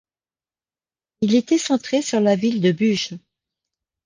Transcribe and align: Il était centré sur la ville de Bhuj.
Il 1.21 1.35
était 1.35 1.59
centré 1.59 2.01
sur 2.01 2.21
la 2.21 2.35
ville 2.35 2.59
de 2.59 2.71
Bhuj. 2.71 3.19